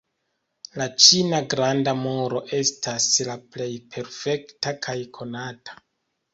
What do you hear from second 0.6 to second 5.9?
La ĉina Granda Muro estas la plej perfekta kaj konata.